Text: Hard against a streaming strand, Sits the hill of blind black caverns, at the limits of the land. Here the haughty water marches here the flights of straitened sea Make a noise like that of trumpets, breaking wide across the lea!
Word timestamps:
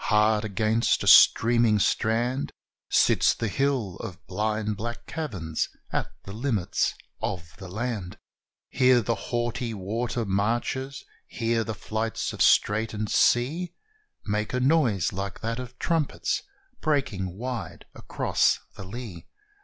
Hard 0.05 0.43
against 0.43 1.03
a 1.03 1.07
streaming 1.07 1.77
strand, 1.77 2.51
Sits 2.89 3.35
the 3.35 3.47
hill 3.47 3.97
of 3.97 4.25
blind 4.25 4.75
black 4.75 5.05
caverns, 5.05 5.69
at 5.91 6.09
the 6.23 6.33
limits 6.33 6.95
of 7.21 7.55
the 7.57 7.67
land. 7.67 8.17
Here 8.67 9.01
the 9.01 9.13
haughty 9.29 9.75
water 9.75 10.25
marches 10.25 11.05
here 11.27 11.63
the 11.63 11.75
flights 11.75 12.33
of 12.33 12.41
straitened 12.41 13.11
sea 13.11 13.75
Make 14.25 14.53
a 14.55 14.59
noise 14.59 15.13
like 15.13 15.41
that 15.41 15.59
of 15.59 15.77
trumpets, 15.77 16.41
breaking 16.79 17.37
wide 17.37 17.85
across 17.93 18.57
the 18.75 18.83
lea! 18.83 19.27